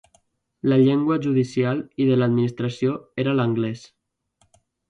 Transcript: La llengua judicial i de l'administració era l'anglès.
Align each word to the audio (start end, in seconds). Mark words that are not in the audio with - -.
La 0.71 0.79
llengua 0.83 1.17
judicial 1.25 1.83
i 2.05 2.09
de 2.11 2.17
l'administració 2.21 2.97
era 3.25 3.37
l'anglès. 3.41 3.89